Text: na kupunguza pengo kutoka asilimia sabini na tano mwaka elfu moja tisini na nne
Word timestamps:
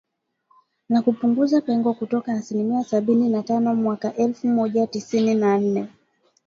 na 0.89 1.01
kupunguza 1.01 1.61
pengo 1.61 1.93
kutoka 1.93 2.33
asilimia 2.33 2.83
sabini 2.83 3.29
na 3.29 3.43
tano 3.43 3.75
mwaka 3.75 4.13
elfu 4.13 4.47
moja 4.47 4.87
tisini 4.87 5.35
na 5.35 5.57
nne 5.57 5.87